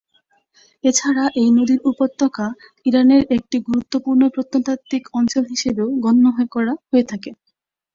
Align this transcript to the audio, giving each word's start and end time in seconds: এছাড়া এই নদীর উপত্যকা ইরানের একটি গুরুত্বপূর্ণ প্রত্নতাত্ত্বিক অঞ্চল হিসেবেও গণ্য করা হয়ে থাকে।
এছাড়া 0.83 1.23
এই 1.35 1.49
নদীর 1.57 1.79
উপত্যকা 1.85 2.45
ইরানের 2.85 3.23
একটি 3.35 3.57
গুরুত্বপূর্ণ 3.67 4.21
প্রত্নতাত্ত্বিক 4.29 5.03
অঞ্চল 5.13 5.43
হিসেবেও 5.45 5.89
গণ্য 6.05 6.23
করা 6.53 6.73
হয়ে 6.89 7.05
থাকে। 7.11 7.29